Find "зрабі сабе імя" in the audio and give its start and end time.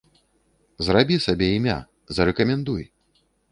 0.87-1.77